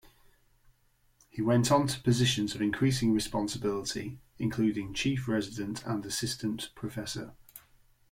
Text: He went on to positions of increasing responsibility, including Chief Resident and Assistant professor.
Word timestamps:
He 1.29 1.43
went 1.43 1.71
on 1.71 1.85
to 1.85 2.01
positions 2.01 2.55
of 2.55 2.61
increasing 2.63 3.13
responsibility, 3.13 4.17
including 4.39 4.95
Chief 4.95 5.27
Resident 5.27 5.85
and 5.85 6.03
Assistant 6.07 6.71
professor. 6.73 7.35